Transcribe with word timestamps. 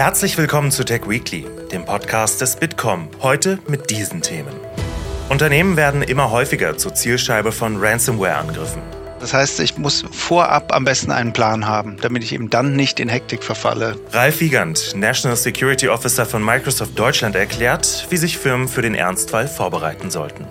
Herzlich 0.00 0.38
willkommen 0.38 0.70
zu 0.70 0.82
Tech 0.82 1.02
Weekly, 1.06 1.44
dem 1.72 1.84
Podcast 1.84 2.40
des 2.40 2.56
Bitkom. 2.56 3.10
Heute 3.20 3.58
mit 3.68 3.90
diesen 3.90 4.22
Themen. 4.22 4.54
Unternehmen 5.28 5.76
werden 5.76 6.02
immer 6.02 6.30
häufiger 6.30 6.78
zur 6.78 6.94
Zielscheibe 6.94 7.52
von 7.52 7.76
Ransomware-Angriffen. 7.76 8.80
Das 9.20 9.34
heißt, 9.34 9.60
ich 9.60 9.76
muss 9.76 10.06
vorab 10.10 10.74
am 10.74 10.86
besten 10.86 11.12
einen 11.12 11.34
Plan 11.34 11.66
haben, 11.66 11.98
damit 12.00 12.24
ich 12.24 12.32
eben 12.32 12.48
dann 12.48 12.76
nicht 12.76 12.98
in 12.98 13.10
Hektik 13.10 13.44
verfalle. 13.44 13.94
Ralf 14.12 14.40
Wiegand, 14.40 14.96
National 14.96 15.36
Security 15.36 15.90
Officer 15.90 16.24
von 16.24 16.42
Microsoft 16.42 16.98
Deutschland, 16.98 17.36
erklärt, 17.36 18.06
wie 18.08 18.16
sich 18.16 18.38
Firmen 18.38 18.68
für 18.68 18.80
den 18.80 18.94
Ernstfall 18.94 19.48
vorbereiten 19.48 20.10
sollten. 20.10 20.46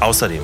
Außerdem, 0.00 0.42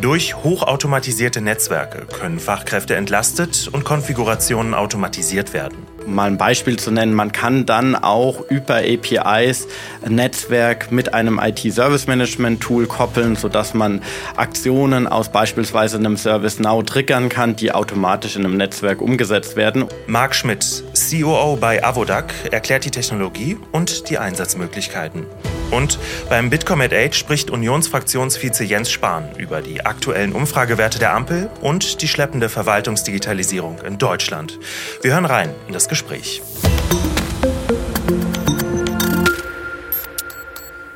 durch 0.00 0.34
hochautomatisierte 0.36 1.42
Netzwerke 1.42 2.06
können 2.06 2.40
Fachkräfte 2.40 2.96
entlastet 2.96 3.68
und 3.70 3.84
Konfigurationen 3.84 4.72
automatisiert 4.72 5.52
werden. 5.52 5.76
Mal 6.06 6.28
ein 6.28 6.38
Beispiel 6.38 6.78
zu 6.78 6.90
nennen, 6.90 7.14
man 7.14 7.32
kann 7.32 7.66
dann 7.66 7.94
auch 7.94 8.48
über 8.50 8.76
APIs 8.76 9.68
ein 10.04 10.14
Netzwerk 10.14 10.90
mit 10.90 11.14
einem 11.14 11.38
IT-Service-Management-Tool 11.38 12.86
koppeln, 12.86 13.36
sodass 13.36 13.74
man 13.74 14.02
Aktionen 14.36 15.06
aus 15.06 15.30
beispielsweise 15.30 15.96
einem 15.96 16.16
ServiceNow 16.16 16.84
triggern 16.84 17.28
kann, 17.28 17.56
die 17.56 17.72
automatisch 17.72 18.36
in 18.36 18.44
einem 18.44 18.56
Netzwerk 18.56 19.00
umgesetzt 19.00 19.56
werden. 19.56 19.86
Marc 20.06 20.34
Schmidt, 20.34 20.84
COO 20.94 21.56
bei 21.56 21.84
Avodac, 21.84 22.32
erklärt 22.50 22.84
die 22.84 22.90
Technologie 22.90 23.56
und 23.72 24.08
die 24.10 24.18
Einsatzmöglichkeiten. 24.18 25.26
Und 25.72 25.98
beim 26.28 26.50
Bitkom 26.50 26.82
at 26.82 26.92
Age 26.92 27.16
spricht 27.16 27.50
Unionsfraktionsvize 27.50 28.62
Jens 28.62 28.90
Spahn 28.90 29.30
über 29.38 29.62
die 29.62 29.86
aktuellen 29.86 30.32
Umfragewerte 30.32 30.98
der 30.98 31.14
Ampel 31.14 31.48
und 31.62 32.02
die 32.02 32.08
schleppende 32.08 32.50
Verwaltungsdigitalisierung 32.50 33.78
in 33.86 33.96
Deutschland. 33.96 34.58
Wir 35.00 35.14
hören 35.14 35.24
rein 35.24 35.48
in 35.66 35.72
das 35.72 35.88
Gespräch. 35.92 36.40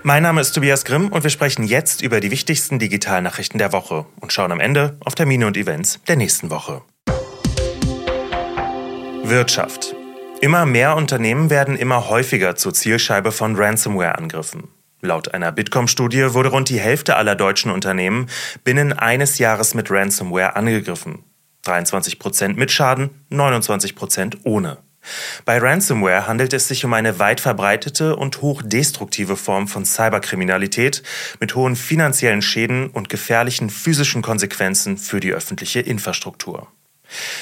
Mein 0.02 0.22
Name 0.22 0.41
ist 0.41 0.52
Tobias 0.52 0.86
Grimm 0.86 1.08
und 1.08 1.22
wir 1.22 1.28
sprechen 1.28 1.64
jetzt 1.64 2.00
über 2.00 2.20
die 2.20 2.30
wichtigsten 2.30 2.78
Digitalnachrichten 2.78 3.58
der 3.58 3.74
Woche 3.74 4.06
und 4.20 4.33
schauen 4.33 4.52
am 4.52 4.61
Ende 4.61 4.97
auf 5.05 5.14
Termine 5.14 5.48
und 5.48 5.58
Events 5.58 6.00
der 6.08 6.17
nächsten 6.17 6.48
Woche. 6.48 6.80
Wirtschaft. 9.22 9.94
Immer 10.41 10.64
mehr 10.64 10.97
Unternehmen 10.97 11.50
werden 11.50 11.77
immer 11.77 12.08
häufiger 12.08 12.56
zur 12.56 12.72
Zielscheibe 12.72 13.33
von 13.33 13.55
Ransomware-Angriffen. 13.55 14.69
Laut 15.02 15.34
einer 15.34 15.52
Bitkom-Studie 15.52 16.33
wurde 16.33 16.48
rund 16.48 16.70
die 16.70 16.80
Hälfte 16.80 17.17
aller 17.17 17.34
deutschen 17.34 17.70
Unternehmen 17.70 18.30
binnen 18.64 18.94
eines 18.94 19.36
Jahres 19.36 19.74
mit 19.74 19.91
Ransomware 19.91 20.56
angegriffen. 20.56 21.22
23 21.64 22.19
Prozent 22.19 22.56
mit 22.56 22.70
Schaden, 22.70 23.11
29 23.28 23.94
Prozent 23.94 24.39
ohne. 24.44 24.78
Bei 25.44 25.58
Ransomware 25.58 26.26
handelt 26.26 26.52
es 26.52 26.68
sich 26.68 26.84
um 26.84 26.92
eine 26.92 27.18
weit 27.18 27.40
verbreitete 27.40 28.16
und 28.16 28.42
hochdestruktive 28.42 29.36
Form 29.36 29.68
von 29.68 29.84
Cyberkriminalität 29.84 31.02
mit 31.40 31.54
hohen 31.54 31.76
finanziellen 31.76 32.42
Schäden 32.42 32.88
und 32.88 33.08
gefährlichen 33.08 33.70
physischen 33.70 34.22
Konsequenzen 34.22 34.98
für 34.98 35.20
die 35.20 35.32
öffentliche 35.32 35.80
Infrastruktur. 35.80 36.68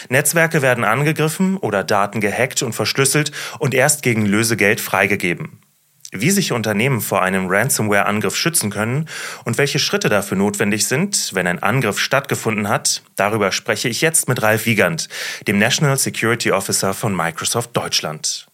Netzwerke 0.08 0.62
werden 0.62 0.84
angegriffen 0.84 1.56
oder 1.56 1.84
Daten 1.84 2.20
gehackt 2.20 2.62
und 2.62 2.74
verschlüsselt 2.74 3.32
und 3.58 3.74
erst 3.74 4.02
gegen 4.02 4.26
Lösegeld 4.26 4.80
freigegeben. 4.80 5.63
Wie 6.16 6.30
sich 6.30 6.52
Unternehmen 6.52 7.00
vor 7.00 7.22
einem 7.22 7.48
Ransomware-Angriff 7.48 8.36
schützen 8.36 8.70
können 8.70 9.08
und 9.44 9.58
welche 9.58 9.80
Schritte 9.80 10.08
dafür 10.08 10.36
notwendig 10.36 10.86
sind, 10.86 11.34
wenn 11.34 11.48
ein 11.48 11.60
Angriff 11.60 11.98
stattgefunden 11.98 12.68
hat, 12.68 13.02
darüber 13.16 13.50
spreche 13.50 13.88
ich 13.88 14.00
jetzt 14.00 14.28
mit 14.28 14.40
Ralf 14.40 14.64
Wiegand, 14.64 15.08
dem 15.48 15.58
National 15.58 15.98
Security 15.98 16.52
Officer 16.52 16.94
von 16.94 17.16
Microsoft 17.16 17.76
Deutschland. 17.76 18.46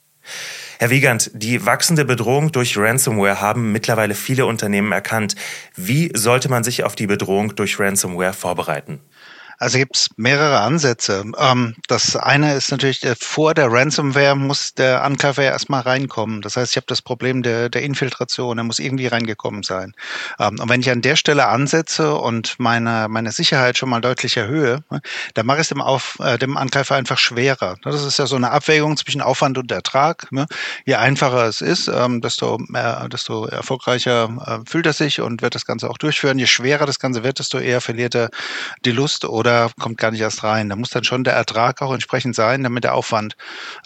Herr 0.78 0.88
Wiegand, 0.88 1.32
die 1.34 1.66
wachsende 1.66 2.06
Bedrohung 2.06 2.50
durch 2.50 2.78
Ransomware 2.78 3.42
haben 3.42 3.72
mittlerweile 3.72 4.14
viele 4.14 4.46
Unternehmen 4.46 4.92
erkannt. 4.92 5.34
Wie 5.76 6.10
sollte 6.14 6.48
man 6.48 6.64
sich 6.64 6.84
auf 6.84 6.96
die 6.96 7.06
Bedrohung 7.06 7.54
durch 7.56 7.78
Ransomware 7.78 8.32
vorbereiten? 8.32 9.00
Also 9.60 9.76
gibt 9.76 9.94
es 9.94 10.08
mehrere 10.16 10.60
Ansätze. 10.60 11.22
Ähm, 11.38 11.76
das 11.86 12.16
eine 12.16 12.54
ist 12.54 12.70
natürlich, 12.70 13.04
äh, 13.04 13.14
vor 13.20 13.52
der 13.52 13.70
Ransomware 13.70 14.34
muss 14.34 14.72
der 14.72 15.04
Angreifer 15.04 15.42
ja 15.42 15.50
erstmal 15.50 15.82
reinkommen. 15.82 16.40
Das 16.40 16.56
heißt, 16.56 16.72
ich 16.72 16.76
habe 16.76 16.86
das 16.86 17.02
Problem 17.02 17.42
der, 17.42 17.68
der 17.68 17.82
Infiltration, 17.82 18.56
er 18.56 18.64
muss 18.64 18.78
irgendwie 18.78 19.06
reingekommen 19.06 19.62
sein. 19.62 19.92
Ähm, 20.38 20.58
und 20.58 20.68
wenn 20.70 20.80
ich 20.80 20.90
an 20.90 21.02
der 21.02 21.14
Stelle 21.14 21.46
ansetze 21.46 22.14
und 22.14 22.54
meine, 22.58 23.08
meine 23.10 23.32
Sicherheit 23.32 23.76
schon 23.76 23.90
mal 23.90 24.00
deutlich 24.00 24.38
erhöhe, 24.38 24.82
ne, 24.88 25.02
dann 25.34 25.44
mache 25.44 25.58
ich 25.58 25.64
es 25.64 25.68
dem, 25.68 25.82
Auf, 25.82 26.16
äh, 26.20 26.38
dem 26.38 26.56
Angreifer 26.56 26.94
einfach 26.94 27.18
schwerer. 27.18 27.76
Das 27.82 28.02
ist 28.02 28.18
ja 28.18 28.26
so 28.26 28.36
eine 28.36 28.52
Abwägung 28.52 28.96
zwischen 28.96 29.20
Aufwand 29.20 29.58
und 29.58 29.70
Ertrag. 29.70 30.32
Ne? 30.32 30.46
Je 30.86 30.94
einfacher 30.94 31.44
es 31.44 31.60
ist, 31.60 31.86
ähm, 31.88 32.22
desto, 32.22 32.56
mehr, 32.68 33.10
desto 33.10 33.44
erfolgreicher 33.44 34.30
äh, 34.46 34.70
fühlt 34.70 34.86
er 34.86 34.94
sich 34.94 35.20
und 35.20 35.42
wird 35.42 35.54
das 35.54 35.66
Ganze 35.66 35.90
auch 35.90 35.98
durchführen. 35.98 36.38
Je 36.38 36.46
schwerer 36.46 36.86
das 36.86 36.98
Ganze 36.98 37.22
wird, 37.24 37.40
desto 37.40 37.58
eher 37.58 37.82
verliert 37.82 38.14
er 38.14 38.30
die 38.86 38.92
Lust 38.92 39.26
oder 39.26 39.49
oder 39.50 39.70
kommt 39.78 39.98
gar 39.98 40.10
nicht 40.10 40.20
erst 40.20 40.44
rein. 40.44 40.68
Da 40.68 40.76
muss 40.76 40.90
dann 40.90 41.04
schon 41.04 41.24
der 41.24 41.34
Ertrag 41.34 41.82
auch 41.82 41.92
entsprechend 41.92 42.34
sein, 42.34 42.62
damit 42.62 42.84
der 42.84 42.94
Aufwand 42.94 43.36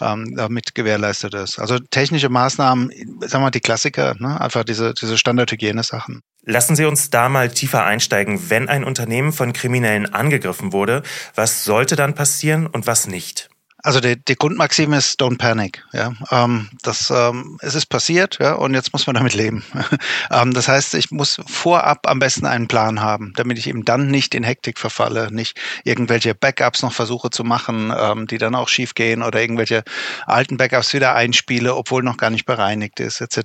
ähm, 0.01 0.35
damit 0.35 0.75
gewährleistet 0.75 1.33
ist. 1.33 1.59
Also 1.59 1.79
technische 1.79 2.29
Maßnahmen, 2.29 2.89
sagen 3.21 3.31
wir 3.31 3.39
mal 3.39 3.51
die 3.51 3.59
Klassiker, 3.59 4.15
ne? 4.19 4.39
einfach 4.39 4.63
diese, 4.63 4.93
diese 4.93 5.17
Standardhygiene-Sachen. 5.17 6.21
Lassen 6.43 6.75
Sie 6.75 6.85
uns 6.85 7.09
da 7.09 7.27
mal 7.27 7.49
tiefer 7.49 7.83
einsteigen. 7.85 8.49
Wenn 8.49 8.69
ein 8.69 8.83
Unternehmen 8.83 9.33
von 9.33 9.51
Kriminellen 9.51 10.13
angegriffen 10.13 10.73
wurde, 10.73 11.01
was 11.33 11.63
sollte 11.63 11.95
dann 11.95 12.13
passieren 12.13 12.67
und 12.67 12.85
was 12.85 13.07
nicht? 13.07 13.49
Also 13.85 13.99
die, 13.99 14.15
die 14.17 14.35
Grundmaxime 14.35 14.97
ist 14.97 15.21
Don't 15.21 15.37
Panic. 15.37 15.85
Ja, 15.93 16.11
ähm, 16.31 16.69
das 16.81 17.11
ähm, 17.11 17.59
es 17.61 17.75
ist 17.75 17.85
passiert, 17.85 18.39
ja, 18.41 18.53
und 18.53 18.73
jetzt 18.73 18.93
muss 18.93 19.05
man 19.05 19.13
damit 19.13 19.35
leben. 19.35 19.63
ähm, 20.31 20.55
das 20.55 20.67
heißt, 20.67 20.95
ich 20.95 21.11
muss 21.11 21.39
vorab 21.45 22.09
am 22.09 22.17
besten 22.17 22.47
einen 22.47 22.67
Plan 22.67 22.99
haben, 22.99 23.33
damit 23.35 23.59
ich 23.59 23.67
eben 23.67 23.85
dann 23.85 24.07
nicht 24.07 24.33
in 24.33 24.43
Hektik 24.43 24.79
verfalle, 24.79 25.31
nicht 25.31 25.59
irgendwelche 25.83 26.33
Backups 26.33 26.81
noch 26.81 26.93
versuche 26.93 27.29
zu 27.29 27.43
machen, 27.43 27.93
ähm, 27.95 28.25
die 28.25 28.39
dann 28.39 28.55
auch 28.55 28.69
schief 28.69 28.95
gehen 28.95 29.21
oder 29.21 29.39
irgendwelche 29.39 29.83
alten 30.25 30.57
Backups 30.57 30.95
wieder 30.95 31.13
einspiele, 31.13 31.75
obwohl 31.75 32.01
noch 32.01 32.17
gar 32.17 32.31
nicht 32.31 32.47
bereinigt 32.47 32.99
ist, 32.99 33.21
etc. 33.21 33.37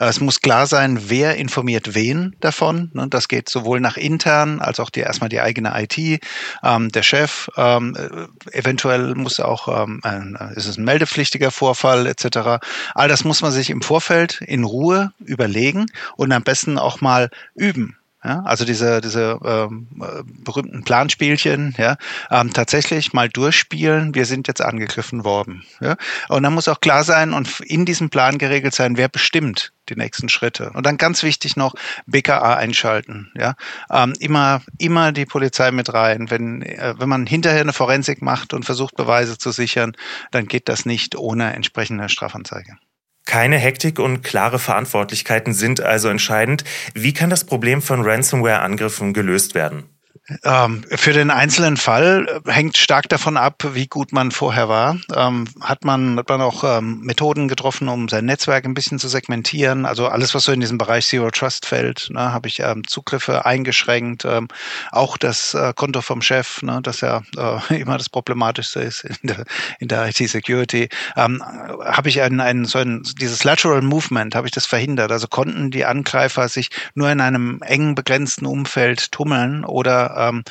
Äh, 0.00 0.06
es 0.06 0.20
muss 0.20 0.40
klar 0.40 0.66
sein, 0.66 1.10
wer 1.10 1.36
informiert 1.36 1.94
wen 1.94 2.34
davon. 2.40 2.90
Ne? 2.94 3.08
Das 3.10 3.28
geht 3.28 3.50
sowohl 3.50 3.80
nach 3.80 3.98
intern 3.98 4.62
als 4.62 4.80
auch 4.80 4.88
die 4.88 5.00
erstmal 5.00 5.28
die 5.28 5.42
eigene 5.42 5.74
IT, 5.78 6.22
ähm, 6.64 6.88
der 6.88 7.02
Chef. 7.02 7.50
Ähm, 7.58 7.94
äh, 7.94 8.56
eventuell 8.58 9.14
muss 9.14 9.38
auch 9.38 9.65
ähm, 9.68 10.00
ein, 10.02 10.36
ist 10.54 10.66
es 10.66 10.76
ein 10.76 10.84
meldepflichtiger 10.84 11.50
Vorfall 11.50 12.06
etc. 12.06 12.64
All 12.94 13.08
das 13.08 13.24
muss 13.24 13.42
man 13.42 13.52
sich 13.52 13.70
im 13.70 13.82
Vorfeld 13.82 14.40
in 14.46 14.64
Ruhe 14.64 15.12
überlegen 15.24 15.86
und 16.16 16.32
am 16.32 16.42
besten 16.42 16.78
auch 16.78 17.00
mal 17.00 17.30
üben. 17.54 17.96
Ja, 18.26 18.42
also 18.44 18.64
diese, 18.64 19.00
diese 19.00 19.38
ähm, 19.44 19.86
berühmten 20.42 20.82
Planspielchen, 20.82 21.76
ja, 21.78 21.96
ähm, 22.28 22.52
tatsächlich 22.52 23.12
mal 23.12 23.28
durchspielen, 23.28 24.16
wir 24.16 24.24
sind 24.24 24.48
jetzt 24.48 24.60
angegriffen 24.60 25.24
worden. 25.24 25.62
Ja? 25.80 25.94
Und 26.28 26.42
dann 26.42 26.52
muss 26.52 26.66
auch 26.66 26.80
klar 26.80 27.04
sein 27.04 27.32
und 27.32 27.60
in 27.60 27.84
diesem 27.84 28.10
Plan 28.10 28.38
geregelt 28.38 28.74
sein, 28.74 28.96
wer 28.96 29.08
bestimmt 29.08 29.72
die 29.88 29.94
nächsten 29.94 30.28
Schritte. 30.28 30.70
Und 30.70 30.84
dann 30.84 30.96
ganz 30.96 31.22
wichtig 31.22 31.56
noch 31.56 31.76
BKA 32.06 32.54
einschalten. 32.54 33.30
Ja? 33.36 33.54
Ähm, 33.92 34.12
immer, 34.18 34.60
immer 34.78 35.12
die 35.12 35.26
Polizei 35.26 35.70
mit 35.70 35.94
rein. 35.94 36.28
Wenn, 36.28 36.62
äh, 36.62 36.94
wenn 36.98 37.08
man 37.08 37.26
hinterher 37.26 37.60
eine 37.60 37.72
Forensik 37.72 38.22
macht 38.22 38.54
und 38.54 38.64
versucht, 38.64 38.96
Beweise 38.96 39.38
zu 39.38 39.52
sichern, 39.52 39.92
dann 40.32 40.48
geht 40.48 40.68
das 40.68 40.84
nicht 40.84 41.14
ohne 41.14 41.52
entsprechende 41.52 42.08
Strafanzeige. 42.08 42.76
Keine 43.26 43.58
Hektik 43.58 43.98
und 43.98 44.22
klare 44.22 44.58
Verantwortlichkeiten 44.58 45.52
sind 45.52 45.82
also 45.82 46.08
entscheidend. 46.08 46.64
Wie 46.94 47.12
kann 47.12 47.28
das 47.28 47.44
Problem 47.44 47.82
von 47.82 48.02
Ransomware-Angriffen 48.02 49.12
gelöst 49.12 49.54
werden? 49.54 49.95
Ähm, 50.42 50.82
für 50.90 51.12
den 51.12 51.30
einzelnen 51.30 51.76
Fall 51.76 52.42
äh, 52.44 52.50
hängt 52.50 52.76
stark 52.76 53.08
davon 53.08 53.36
ab, 53.36 53.62
wie 53.74 53.86
gut 53.86 54.12
man 54.12 54.32
vorher 54.32 54.68
war. 54.68 54.98
Ähm, 55.14 55.46
hat 55.60 55.84
man 55.84 56.18
hat 56.18 56.28
man 56.28 56.40
auch 56.42 56.64
ähm, 56.64 57.00
Methoden 57.02 57.46
getroffen, 57.46 57.88
um 57.88 58.08
sein 58.08 58.24
Netzwerk 58.24 58.64
ein 58.64 58.74
bisschen 58.74 58.98
zu 58.98 59.06
segmentieren? 59.06 59.86
Also 59.86 60.08
alles, 60.08 60.34
was 60.34 60.44
so 60.44 60.52
in 60.52 60.58
diesem 60.58 60.78
Bereich 60.78 61.06
Zero 61.06 61.30
Trust 61.30 61.64
fällt, 61.66 62.08
ne, 62.10 62.32
habe 62.32 62.48
ich 62.48 62.58
ähm, 62.58 62.86
Zugriffe 62.88 63.46
eingeschränkt. 63.46 64.24
Ähm, 64.24 64.48
auch 64.90 65.16
das 65.16 65.54
äh, 65.54 65.72
Konto 65.76 66.00
vom 66.00 66.22
Chef, 66.22 66.60
ne, 66.62 66.80
das 66.82 67.02
ja 67.02 67.22
äh, 67.36 67.76
immer 67.80 67.96
das 67.96 68.08
Problematischste 68.08 68.80
ist 68.80 69.04
in 69.04 69.28
der, 69.28 69.44
in 69.78 69.88
der 69.88 70.08
IT-Security, 70.08 70.88
ähm, 71.16 71.40
habe 71.84 72.08
ich 72.08 72.20
einen, 72.20 72.40
einen, 72.40 72.64
so 72.64 72.78
ein, 72.78 73.02
dieses 73.20 73.44
Lateral 73.44 73.82
Movement, 73.82 74.34
habe 74.34 74.48
ich 74.48 74.52
das 74.52 74.66
verhindert. 74.66 75.12
Also 75.12 75.28
konnten 75.28 75.70
die 75.70 75.84
Angreifer 75.84 76.48
sich 76.48 76.70
nur 76.94 77.10
in 77.10 77.20
einem 77.20 77.62
engen, 77.62 77.94
begrenzten 77.94 78.46
Umfeld 78.46 79.12
tummeln 79.12 79.64
oder 79.64 80.15
ähm, 80.16 80.44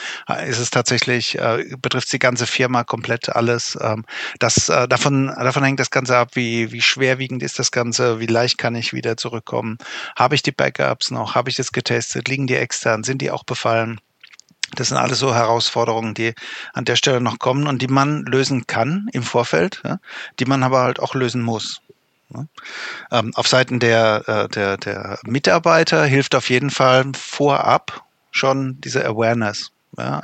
ist 0.47 0.59
es 0.59 0.69
tatsächlich, 0.69 1.37
äh, 1.37 1.75
betrifft 1.81 2.11
die 2.13 2.19
ganze 2.19 2.47
Firma 2.47 2.83
komplett 2.83 3.29
alles. 3.29 3.77
Ähm, 3.81 4.05
das, 4.39 4.69
äh, 4.69 4.87
davon, 4.87 5.27
davon 5.27 5.63
hängt 5.63 5.79
das 5.79 5.91
Ganze 5.91 6.17
ab, 6.17 6.31
wie, 6.33 6.71
wie 6.71 6.81
schwerwiegend 6.81 7.43
ist 7.43 7.59
das 7.59 7.71
Ganze, 7.71 8.19
wie 8.19 8.25
leicht 8.25 8.57
kann 8.57 8.75
ich 8.75 8.93
wieder 8.93 9.17
zurückkommen. 9.17 9.77
Habe 10.15 10.35
ich 10.35 10.43
die 10.43 10.51
Backups 10.51 11.11
noch? 11.11 11.35
Habe 11.35 11.49
ich 11.49 11.55
das 11.55 11.71
getestet? 11.71 12.27
Liegen 12.27 12.47
die 12.47 12.55
extern? 12.55 13.03
Sind 13.03 13.21
die 13.21 13.31
auch 13.31 13.43
befallen? 13.43 13.99
Das 14.75 14.89
sind 14.89 14.97
alles 14.97 15.19
so 15.19 15.33
Herausforderungen, 15.33 16.13
die 16.13 16.33
an 16.73 16.85
der 16.85 16.95
Stelle 16.95 17.21
noch 17.21 17.39
kommen 17.39 17.67
und 17.67 17.81
die 17.81 17.87
man 17.87 18.23
lösen 18.25 18.67
kann 18.67 19.07
im 19.13 19.23
Vorfeld, 19.23 19.81
ja, 19.85 19.99
die 20.39 20.45
man 20.45 20.63
aber 20.63 20.81
halt 20.81 20.99
auch 20.99 21.13
lösen 21.13 21.41
muss. 21.41 21.81
Ne? 22.29 22.47
Ähm, 23.11 23.31
auf 23.35 23.47
Seiten 23.47 23.79
der, 23.79 24.23
äh, 24.27 24.49
der, 24.49 24.77
der 24.77 25.19
Mitarbeiter 25.23 26.05
hilft 26.05 26.35
auf 26.35 26.49
jeden 26.49 26.71
Fall 26.71 27.11
vorab 27.15 28.04
schon 28.35 28.79
diese 28.81 29.05
Awareness. 29.05 29.71
Ja, 29.97 30.21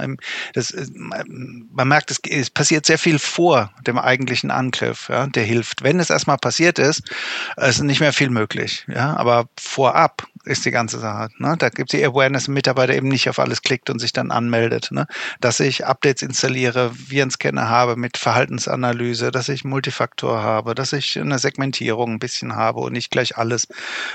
das, 0.53 0.71
äh, 0.71 0.85
man 0.93 1.87
merkt, 1.87 2.11
es, 2.11 2.19
es, 2.27 2.49
passiert 2.49 2.85
sehr 2.85 2.97
viel 2.97 3.19
vor 3.19 3.71
dem 3.87 3.97
eigentlichen 3.97 4.51
Angriff, 4.51 5.07
ja, 5.07 5.27
der 5.27 5.45
hilft. 5.45 5.81
Wenn 5.81 6.01
es 6.01 6.09
erstmal 6.09 6.37
passiert 6.37 6.77
ist, 6.77 7.09
ist 7.55 7.81
nicht 7.81 8.01
mehr 8.01 8.11
viel 8.11 8.29
möglich. 8.29 8.85
Ja, 8.89 9.15
aber 9.15 9.47
vorab 9.57 10.27
ist 10.43 10.65
die 10.65 10.71
ganze 10.71 10.99
Sache. 10.99 11.29
Ne? 11.37 11.55
Da 11.57 11.69
gibt 11.69 11.93
es 11.93 11.97
die 11.97 12.05
Awareness, 12.05 12.49
ein 12.49 12.53
Mitarbeiter 12.53 12.93
eben 12.93 13.07
nicht 13.07 13.29
auf 13.29 13.39
alles 13.39 13.61
klickt 13.61 13.89
und 13.89 13.99
sich 13.99 14.11
dann 14.11 14.31
anmeldet. 14.31 14.89
Ne? 14.91 15.07
Dass 15.39 15.61
ich 15.61 15.85
Updates 15.85 16.21
installiere, 16.21 16.91
Virenscanner 16.93 17.69
habe 17.69 17.95
mit 17.95 18.17
Verhaltensanalyse, 18.17 19.31
dass 19.31 19.47
ich 19.47 19.63
Multifaktor 19.63 20.41
habe, 20.41 20.75
dass 20.75 20.91
ich 20.91 21.17
eine 21.17 21.39
Segmentierung 21.39 22.13
ein 22.13 22.19
bisschen 22.19 22.55
habe 22.55 22.81
und 22.81 22.91
nicht 22.91 23.11
gleich 23.11 23.37
alles 23.37 23.67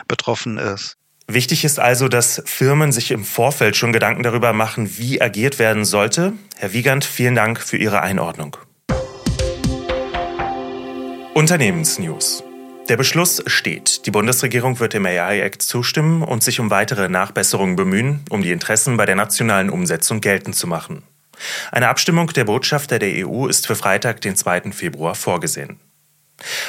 betroffen 0.06 0.58
ist. 0.58 0.98
Wichtig 1.28 1.64
ist 1.64 1.80
also, 1.80 2.06
dass 2.06 2.40
Firmen 2.46 2.92
sich 2.92 3.10
im 3.10 3.24
Vorfeld 3.24 3.76
schon 3.76 3.92
Gedanken 3.92 4.22
darüber 4.22 4.52
machen, 4.52 4.96
wie 4.96 5.20
agiert 5.20 5.58
werden 5.58 5.84
sollte. 5.84 6.34
Herr 6.56 6.72
Wiegand, 6.72 7.04
vielen 7.04 7.34
Dank 7.34 7.60
für 7.60 7.76
Ihre 7.76 8.00
Einordnung. 8.00 8.56
Unternehmensnews. 11.34 12.44
Der 12.88 12.96
Beschluss 12.96 13.42
steht. 13.46 14.06
Die 14.06 14.12
Bundesregierung 14.12 14.78
wird 14.78 14.94
dem 14.94 15.04
AI-Act 15.04 15.60
zustimmen 15.60 16.22
und 16.22 16.44
sich 16.44 16.60
um 16.60 16.70
weitere 16.70 17.08
Nachbesserungen 17.08 17.74
bemühen, 17.74 18.20
um 18.30 18.42
die 18.42 18.52
Interessen 18.52 18.96
bei 18.96 19.04
der 19.04 19.16
nationalen 19.16 19.68
Umsetzung 19.68 20.20
geltend 20.20 20.54
zu 20.54 20.68
machen. 20.68 21.02
Eine 21.72 21.88
Abstimmung 21.88 22.28
der 22.28 22.44
Botschafter 22.44 23.00
der 23.00 23.26
EU 23.26 23.48
ist 23.48 23.66
für 23.66 23.74
Freitag, 23.74 24.20
den 24.20 24.36
2. 24.36 24.70
Februar 24.70 25.16
vorgesehen. 25.16 25.80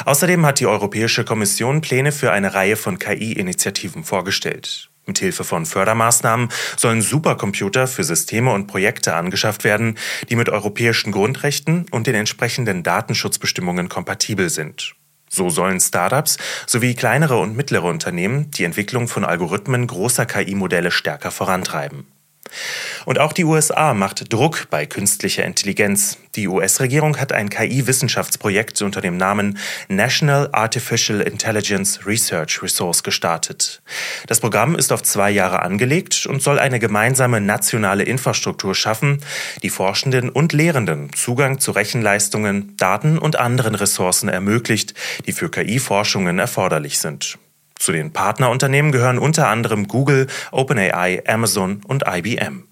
Außerdem 0.06 0.46
hat 0.46 0.60
die 0.60 0.68
Europäische 0.68 1.24
Kommission 1.24 1.82
Pläne 1.82 2.12
für 2.12 2.32
eine 2.32 2.54
Reihe 2.54 2.76
von 2.76 3.00
KI-Initiativen 3.00 4.04
vorgestellt. 4.04 4.90
Mithilfe 5.08 5.44
von 5.44 5.66
Fördermaßnahmen 5.66 6.50
sollen 6.76 7.02
Supercomputer 7.02 7.88
für 7.88 8.04
Systeme 8.04 8.52
und 8.52 8.68
Projekte 8.68 9.16
angeschafft 9.16 9.64
werden, 9.64 9.98
die 10.30 10.36
mit 10.36 10.50
europäischen 10.50 11.12
Grundrechten 11.12 11.86
und 11.92 12.08
den 12.08 12.16
entsprechenden 12.16 12.84
Datenschutzbestimmungen 12.84 13.90
kompatibel 13.90 14.50
sind. 14.50 14.96
So 15.30 15.50
sollen 15.50 15.80
Startups 15.80 16.38
sowie 16.66 16.96
kleinere 16.96 17.38
und 17.38 17.56
mittlere 17.56 17.86
Unternehmen 17.86 18.52
die 18.52 18.64
Entwicklung 18.64 19.08
von 19.08 19.26
Algorithmen 19.26 19.88
großer 19.88 20.26
KI-Modelle 20.26 20.92
stärker 20.92 21.32
vorantreiben. 21.32 22.06
Und 23.06 23.20
auch 23.20 23.34
die 23.34 23.46
USA 23.46 23.94
macht 23.94 24.34
Druck 24.34 24.68
bei 24.70 24.86
künstlicher 24.86 25.46
Intelligenz. 25.46 26.18
Die 26.36 26.48
US-Regierung 26.48 27.18
hat 27.18 27.32
ein 27.32 27.50
KI-Wissenschaftsprojekt 27.50 28.82
unter 28.82 29.02
dem 29.02 29.18
Namen 29.18 29.58
National 29.88 30.50
Artificial 30.52 31.22
Intelligence 31.22 32.06
Research 32.06 32.62
Resource 32.62 33.02
gestartet. 33.04 33.82
Das 34.28 34.40
Programm 34.40 34.76
ist 34.76 34.92
auf 34.92 35.02
zwei 35.04 35.32
Jahre 35.32 35.62
angelegt 35.62 36.26
und 36.26 36.42
soll 36.42 36.60
eine 36.60 36.80
gemeinsame 36.80 37.42
nationale 37.42 38.04
Infrastruktur 38.04 38.76
schaffen, 38.76 39.24
die 39.64 39.70
Forschenden 39.70 40.30
und 40.30 40.54
Lehrenden 40.54 41.12
Zugang 41.14 41.60
zu 41.60 41.72
Rechenleistungen, 41.72 42.76
Daten 42.78 43.18
und 43.18 43.38
anderen 43.38 43.76
Ressourcen 43.76 44.30
ermöglicht, 44.30 44.94
die 45.26 45.32
für 45.32 45.50
KI-Forschungen 45.50 46.40
erforderlich 46.40 47.00
sind. 47.00 47.40
Zu 47.80 47.92
den 47.92 48.14
Partnerunternehmen 48.14 48.92
gehören 48.92 49.20
unter 49.20 49.48
anderem 49.48 49.88
Google, 49.88 50.28
OpenAI, 50.52 51.24
Amazon 51.28 51.82
und 51.88 52.04
IBM. 52.08 52.68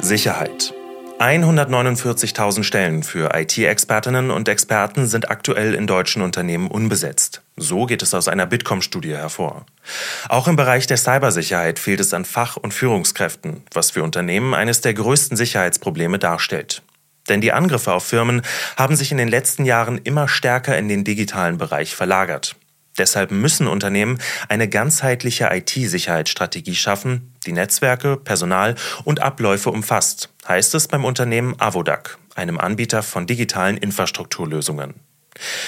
Sicherheit. 0.00 0.74
149.000 1.18 2.64
Stellen 2.64 3.02
für 3.04 3.30
IT-Expertinnen 3.34 4.30
und 4.30 4.48
Experten 4.48 5.06
sind 5.06 5.30
aktuell 5.30 5.74
in 5.74 5.86
deutschen 5.86 6.22
Unternehmen 6.22 6.68
unbesetzt. 6.68 7.42
So 7.56 7.86
geht 7.86 8.02
es 8.02 8.12
aus 8.14 8.26
einer 8.26 8.46
Bitkom-Studie 8.46 9.14
hervor. 9.14 9.64
Auch 10.28 10.48
im 10.48 10.56
Bereich 10.56 10.86
der 10.86 10.96
Cybersicherheit 10.96 11.78
fehlt 11.78 12.00
es 12.00 12.12
an 12.12 12.24
Fach- 12.24 12.56
und 12.56 12.74
Führungskräften, 12.74 13.62
was 13.72 13.92
für 13.92 14.02
Unternehmen 14.02 14.54
eines 14.54 14.80
der 14.80 14.92
größten 14.92 15.36
Sicherheitsprobleme 15.36 16.18
darstellt. 16.18 16.82
Denn 17.28 17.40
die 17.40 17.52
Angriffe 17.52 17.92
auf 17.92 18.04
Firmen 18.04 18.42
haben 18.76 18.96
sich 18.96 19.12
in 19.12 19.18
den 19.18 19.28
letzten 19.28 19.64
Jahren 19.64 19.98
immer 19.98 20.28
stärker 20.28 20.76
in 20.76 20.88
den 20.88 21.04
digitalen 21.04 21.58
Bereich 21.58 21.94
verlagert. 21.94 22.56
Deshalb 22.96 23.32
müssen 23.32 23.66
Unternehmen 23.66 24.18
eine 24.48 24.68
ganzheitliche 24.68 25.48
IT-Sicherheitsstrategie 25.50 26.76
schaffen, 26.76 27.34
die 27.44 27.52
Netzwerke, 27.52 28.16
Personal 28.16 28.76
und 29.04 29.20
Abläufe 29.20 29.70
umfasst, 29.70 30.30
heißt 30.46 30.74
es 30.76 30.86
beim 30.86 31.04
Unternehmen 31.04 31.56
Avodac, 31.58 32.18
einem 32.36 32.58
Anbieter 32.58 33.02
von 33.02 33.26
digitalen 33.26 33.76
Infrastrukturlösungen. 33.76 34.94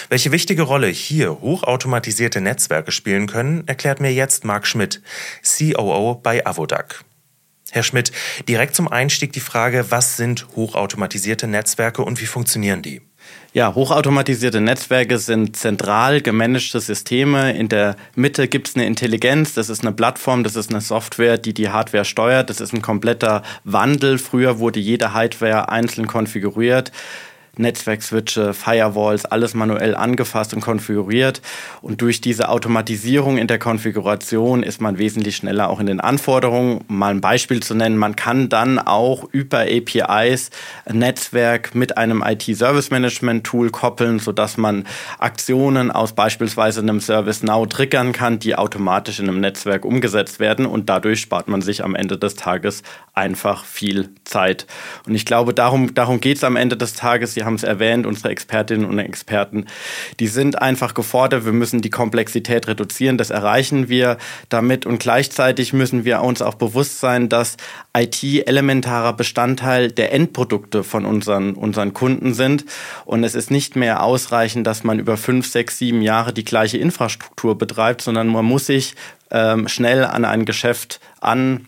Welche 0.08 0.30
wichtige 0.30 0.62
Rolle 0.62 0.86
hier 0.86 1.40
hochautomatisierte 1.40 2.40
Netzwerke 2.40 2.92
spielen 2.92 3.26
können, 3.26 3.66
erklärt 3.66 4.00
mir 4.00 4.12
jetzt 4.12 4.44
Marc 4.44 4.66
Schmidt, 4.68 5.02
COO 5.42 6.14
bei 6.22 6.46
Avodac. 6.46 7.04
Herr 7.76 7.82
Schmidt, 7.82 8.10
direkt 8.48 8.74
zum 8.74 8.88
Einstieg 8.88 9.34
die 9.34 9.40
Frage, 9.40 9.90
was 9.90 10.16
sind 10.16 10.46
hochautomatisierte 10.56 11.46
Netzwerke 11.46 12.00
und 12.00 12.22
wie 12.22 12.26
funktionieren 12.26 12.80
die? 12.80 13.02
Ja, 13.52 13.74
hochautomatisierte 13.74 14.62
Netzwerke 14.62 15.18
sind 15.18 15.56
zentral 15.56 16.22
gemanagte 16.22 16.80
Systeme. 16.80 17.52
In 17.52 17.68
der 17.68 17.96
Mitte 18.14 18.48
gibt 18.48 18.68
es 18.68 18.76
eine 18.76 18.86
Intelligenz, 18.86 19.52
das 19.52 19.68
ist 19.68 19.82
eine 19.82 19.92
Plattform, 19.92 20.42
das 20.42 20.56
ist 20.56 20.70
eine 20.70 20.80
Software, 20.80 21.36
die 21.36 21.52
die 21.52 21.68
Hardware 21.68 22.06
steuert. 22.06 22.48
Das 22.48 22.62
ist 22.62 22.72
ein 22.72 22.80
kompletter 22.80 23.42
Wandel. 23.64 24.16
Früher 24.16 24.58
wurde 24.58 24.80
jede 24.80 25.12
Hardware 25.12 25.68
einzeln 25.68 26.06
konfiguriert. 26.06 26.92
Netzwerkswitche, 27.58 28.54
Firewalls, 28.54 29.24
alles 29.24 29.54
manuell 29.54 29.94
angefasst 29.94 30.54
und 30.54 30.60
konfiguriert. 30.60 31.40
Und 31.80 32.02
durch 32.02 32.20
diese 32.20 32.48
Automatisierung 32.48 33.38
in 33.38 33.46
der 33.46 33.58
Konfiguration 33.58 34.62
ist 34.62 34.80
man 34.80 34.98
wesentlich 34.98 35.36
schneller 35.36 35.70
auch 35.70 35.80
in 35.80 35.86
den 35.86 36.00
Anforderungen. 36.00 36.84
Mal 36.88 37.12
ein 37.12 37.20
Beispiel 37.20 37.62
zu 37.62 37.74
nennen, 37.74 37.96
man 37.96 38.16
kann 38.16 38.48
dann 38.48 38.78
auch 38.78 39.24
über 39.32 39.60
APIs 39.60 40.50
ein 40.84 40.98
Netzwerk 40.98 41.74
mit 41.74 41.96
einem 41.96 42.22
IT-Service-Management-Tool 42.26 43.70
koppeln, 43.70 44.18
sodass 44.18 44.56
man 44.56 44.84
Aktionen 45.18 45.90
aus 45.90 46.14
beispielsweise 46.14 46.80
einem 46.80 47.00
Service 47.00 47.42
Now 47.42 47.66
triggern 47.66 48.12
kann, 48.12 48.38
die 48.38 48.54
automatisch 48.54 49.18
in 49.18 49.28
einem 49.28 49.40
Netzwerk 49.40 49.84
umgesetzt 49.84 50.40
werden. 50.40 50.66
Und 50.66 50.88
dadurch 50.88 51.20
spart 51.20 51.48
man 51.48 51.62
sich 51.62 51.82
am 51.82 51.94
Ende 51.94 52.18
des 52.18 52.34
Tages 52.34 52.82
einfach 53.14 53.64
viel 53.64 54.10
Zeit. 54.24 54.66
Und 55.06 55.14
ich 55.14 55.24
glaube, 55.24 55.54
darum, 55.54 55.94
darum 55.94 56.20
geht 56.20 56.36
es 56.36 56.44
am 56.44 56.56
Ende 56.56 56.76
des 56.76 56.92
Tages. 56.94 57.32
Sie 57.34 57.45
haben 57.46 57.54
es 57.54 57.62
erwähnt, 57.62 58.04
unsere 58.04 58.28
Expertinnen 58.28 58.84
und 58.84 58.98
Experten, 58.98 59.64
die 60.20 60.26
sind 60.26 60.60
einfach 60.60 60.92
gefordert. 60.92 61.46
Wir 61.46 61.52
müssen 61.52 61.80
die 61.80 61.88
Komplexität 61.88 62.68
reduzieren. 62.68 63.16
Das 63.16 63.30
erreichen 63.30 63.88
wir 63.88 64.18
damit. 64.50 64.84
Und 64.84 64.98
gleichzeitig 64.98 65.72
müssen 65.72 66.04
wir 66.04 66.20
uns 66.20 66.42
auch 66.42 66.56
bewusst 66.56 67.00
sein, 67.00 67.30
dass 67.30 67.56
IT 67.96 68.22
elementarer 68.22 69.14
Bestandteil 69.14 69.90
der 69.90 70.12
Endprodukte 70.12 70.84
von 70.84 71.06
unseren, 71.06 71.54
unseren 71.54 71.94
Kunden 71.94 72.34
sind. 72.34 72.66
Und 73.06 73.24
es 73.24 73.34
ist 73.34 73.50
nicht 73.50 73.76
mehr 73.76 74.02
ausreichend, 74.02 74.66
dass 74.66 74.84
man 74.84 74.98
über 74.98 75.16
fünf, 75.16 75.46
sechs, 75.46 75.78
sieben 75.78 76.02
Jahre 76.02 76.34
die 76.34 76.44
gleiche 76.44 76.76
Infrastruktur 76.76 77.56
betreibt, 77.56 78.02
sondern 78.02 78.26
man 78.26 78.44
muss 78.44 78.66
sich 78.66 78.94
ähm, 79.30 79.68
schnell 79.68 80.04
an 80.04 80.24
ein 80.24 80.44
Geschäft 80.44 81.00
an 81.20 81.66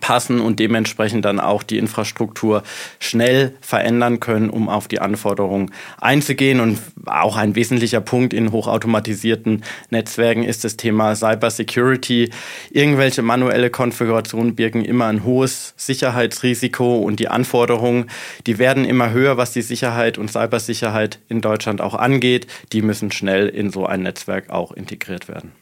passen 0.00 0.40
und 0.40 0.60
dementsprechend 0.60 1.24
dann 1.24 1.40
auch 1.40 1.62
die 1.62 1.78
Infrastruktur 1.78 2.62
schnell 2.98 3.54
verändern 3.62 4.20
können, 4.20 4.50
um 4.50 4.68
auf 4.68 4.86
die 4.86 5.00
Anforderungen 5.00 5.70
einzugehen. 5.98 6.60
Und 6.60 6.78
auch 7.06 7.36
ein 7.36 7.54
wesentlicher 7.54 8.02
Punkt 8.02 8.34
in 8.34 8.52
hochautomatisierten 8.52 9.64
Netzwerken 9.88 10.42
ist 10.42 10.64
das 10.64 10.76
Thema 10.76 11.14
Cybersecurity. 11.14 12.30
Irgendwelche 12.70 13.22
manuelle 13.22 13.70
Konfigurationen 13.70 14.54
birgen 14.54 14.84
immer 14.84 15.06
ein 15.06 15.24
hohes 15.24 15.72
Sicherheitsrisiko 15.78 16.98
und 16.98 17.18
die 17.18 17.28
Anforderungen, 17.28 18.10
die 18.46 18.58
werden 18.58 18.84
immer 18.84 19.10
höher, 19.12 19.38
was 19.38 19.52
die 19.52 19.62
Sicherheit 19.62 20.18
und 20.18 20.30
Cybersicherheit 20.30 21.18
in 21.28 21.40
Deutschland 21.40 21.80
auch 21.80 21.94
angeht. 21.94 22.46
Die 22.72 22.82
müssen 22.82 23.10
schnell 23.10 23.48
in 23.48 23.70
so 23.70 23.86
ein 23.86 24.02
Netzwerk 24.02 24.50
auch 24.50 24.72
integriert 24.72 25.28
werden. 25.28 25.52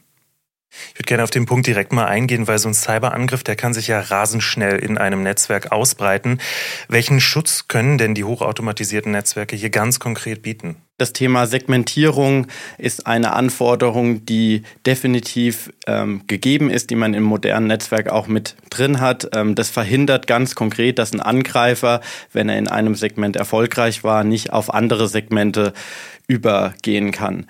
Ich 0.93 0.99
würde 0.99 1.07
gerne 1.07 1.23
auf 1.23 1.29
den 1.29 1.45
Punkt 1.45 1.67
direkt 1.67 1.93
mal 1.93 2.05
eingehen, 2.05 2.47
weil 2.47 2.59
so 2.59 2.69
ein 2.69 2.73
Cyberangriff, 2.73 3.43
der 3.43 3.55
kann 3.55 3.73
sich 3.73 3.87
ja 3.87 3.99
rasend 3.99 4.43
schnell 4.43 4.79
in 4.79 4.97
einem 4.97 5.23
Netzwerk 5.23 5.71
ausbreiten. 5.71 6.39
Welchen 6.87 7.19
Schutz 7.19 7.67
können 7.67 7.97
denn 7.97 8.15
die 8.15 8.23
hochautomatisierten 8.23 9.11
Netzwerke 9.11 9.55
hier 9.55 9.69
ganz 9.69 9.99
konkret 9.99 10.41
bieten? 10.41 10.86
Das 10.99 11.13
Thema 11.13 11.45
Segmentierung 11.45 12.47
ist 12.79 13.05
eine 13.05 13.33
Anforderung, 13.33 14.25
die 14.25 14.63
definitiv 14.87 15.71
ähm, 15.85 16.23
gegeben 16.25 16.71
ist, 16.71 16.89
die 16.89 16.95
man 16.95 17.13
im 17.13 17.21
modernen 17.21 17.67
Netzwerk 17.67 18.09
auch 18.09 18.25
mit 18.25 18.55
drin 18.71 18.99
hat. 18.99 19.29
Ähm, 19.35 19.53
das 19.53 19.69
verhindert 19.69 20.25
ganz 20.25 20.55
konkret, 20.55 20.97
dass 20.97 21.13
ein 21.13 21.19
Angreifer, 21.19 22.01
wenn 22.33 22.49
er 22.49 22.57
in 22.57 22.67
einem 22.67 22.95
Segment 22.95 23.35
erfolgreich 23.35 24.03
war, 24.03 24.23
nicht 24.23 24.51
auf 24.53 24.73
andere 24.73 25.07
Segmente 25.07 25.73
übergehen 26.27 27.11
kann. 27.11 27.45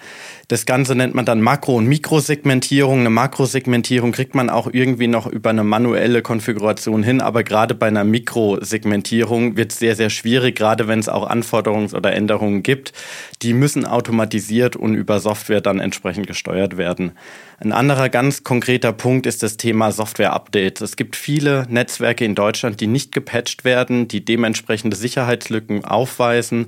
Das 0.50 0.66
Ganze 0.66 0.96
nennt 0.96 1.16
man 1.16 1.26
dann 1.26 1.42
Makro- 1.42 1.76
und 1.76 1.88
Mikrosegmentierung. 1.88 3.00
Eine 3.00 3.10
Makrosegmentierung 3.10 4.12
kriegt 4.12 4.36
man 4.36 4.50
auch 4.52 4.70
irgendwie 4.72 5.08
noch 5.08 5.26
über 5.26 5.50
eine 5.50 5.64
manuelle 5.64 6.22
Konfiguration 6.22 7.02
hin, 7.02 7.20
aber 7.20 7.44
gerade 7.44 7.74
bei 7.74 7.88
einer 7.88 8.04
Mikrosegmentierung 8.04 9.58
wird 9.58 9.72
es 9.72 9.80
sehr, 9.80 9.96
sehr 9.96 10.12
schwierig, 10.12 10.56
gerade 10.56 10.88
wenn 10.88 11.00
es 11.00 11.10
auch 11.10 11.28
Anforderungs- 11.30 11.96
oder 11.96 12.14
Änderungen 12.14 12.62
gibt. 12.62 12.94
Die 13.42 13.54
müssen 13.54 13.86
automatisiert 13.86 14.76
und 14.76 14.96
über 14.96 15.20
Software 15.20 15.62
dann 15.62 15.80
entsprechend 15.80 16.28
gesteuert 16.28 16.78
werden. 16.78 17.12
Ein 17.60 17.72
anderer 17.72 18.10
ganz 18.10 18.44
konkreter 18.44 18.94
Punkt 18.94 19.26
ist 19.28 19.44
das 19.44 19.58
Thema 19.58 19.92
Software-Updates. 19.92 20.82
Es 20.82 20.96
gibt 20.96 21.16
viele 21.16 21.66
Netzwerke 21.70 22.26
in 22.26 22.36
Deutschland, 22.36 22.82
die 22.82 22.88
nicht 22.88 23.12
gepatcht 23.12 23.64
werden, 23.64 24.08
die 24.08 24.26
dementsprechende 24.26 24.98
Sicherheitslücken 24.98 25.86
aufweisen 25.86 26.68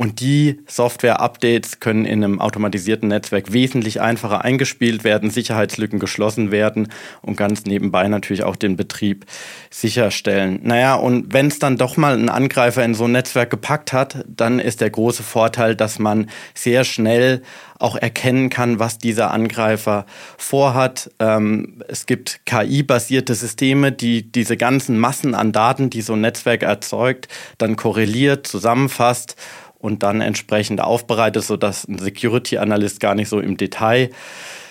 und 0.00 0.20
die 0.20 0.62
Software-Updates 0.66 1.78
können 1.78 2.06
in 2.06 2.24
einem 2.24 2.40
automatisierten 2.40 3.10
Netzwerk 3.10 3.52
wesentlich 3.52 4.00
einfacher 4.00 4.42
eingespielt 4.42 5.04
werden, 5.04 5.28
Sicherheitslücken 5.28 5.98
geschlossen 5.98 6.50
werden 6.50 6.88
und 7.20 7.36
ganz 7.36 7.66
nebenbei 7.66 8.08
natürlich 8.08 8.42
auch 8.42 8.56
den 8.56 8.76
Betrieb 8.76 9.26
sicherstellen. 9.68 10.60
Naja, 10.62 10.94
und 10.94 11.34
wenn 11.34 11.48
es 11.48 11.58
dann 11.58 11.76
doch 11.76 11.98
mal 11.98 12.16
ein 12.16 12.30
Angreifer 12.30 12.82
in 12.82 12.94
so 12.94 13.04
ein 13.04 13.12
Netzwerk 13.12 13.50
gepackt 13.50 13.92
hat, 13.92 14.24
dann 14.26 14.58
ist 14.58 14.80
der 14.80 14.88
große 14.88 15.22
Vorteil, 15.22 15.76
dass 15.76 15.98
man 15.98 16.30
sehr 16.54 16.84
schnell 16.84 17.42
auch 17.78 17.96
erkennen 17.96 18.48
kann, 18.48 18.78
was 18.78 18.96
dieser 18.96 19.32
Angreifer 19.32 20.06
vorhat. 20.38 21.10
Ähm, 21.18 21.82
es 21.88 22.06
gibt 22.06 22.46
KI-basierte 22.46 23.34
Systeme, 23.34 23.92
die 23.92 24.32
diese 24.32 24.56
ganzen 24.56 24.98
Massen 24.98 25.34
an 25.34 25.52
Daten, 25.52 25.90
die 25.90 26.00
so 26.00 26.14
ein 26.14 26.22
Netzwerk 26.22 26.62
erzeugt, 26.62 27.28
dann 27.58 27.76
korreliert, 27.76 28.46
zusammenfasst 28.46 29.36
und 29.80 30.02
dann 30.02 30.20
entsprechend 30.20 30.80
aufbereitet, 30.80 31.44
sodass 31.44 31.88
ein 31.88 31.98
Security-Analyst 31.98 33.00
gar 33.00 33.14
nicht 33.14 33.28
so 33.28 33.40
im 33.40 33.56
Detail 33.56 34.10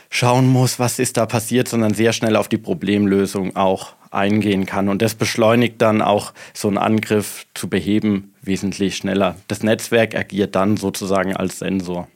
schauen 0.09 0.47
muss, 0.47 0.79
was 0.79 0.99
ist 0.99 1.17
da 1.17 1.25
passiert, 1.25 1.67
sondern 1.67 1.93
sehr 1.93 2.13
schnell 2.13 2.35
auf 2.35 2.47
die 2.47 2.57
Problemlösung 2.57 3.55
auch 3.55 3.93
eingehen 4.11 4.65
kann. 4.65 4.89
Und 4.89 5.01
das 5.01 5.15
beschleunigt 5.15 5.81
dann 5.81 6.01
auch 6.01 6.33
so 6.53 6.67
einen 6.67 6.77
Angriff 6.77 7.45
zu 7.53 7.69
beheben 7.69 8.33
wesentlich 8.41 8.97
schneller. 8.97 9.35
Das 9.47 9.61
Netzwerk 9.61 10.15
agiert 10.15 10.55
dann 10.55 10.77
sozusagen 10.77 11.35
als 11.35 11.59
Sensor. 11.59 12.07